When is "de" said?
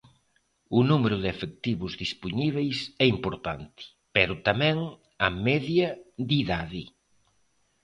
1.23-1.29, 6.27-6.35